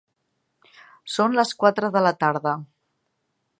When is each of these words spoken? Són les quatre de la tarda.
Són 1.17 1.37
les 1.39 1.53
quatre 1.65 1.93
de 1.99 2.05
la 2.07 2.15
tarda. 2.25 2.57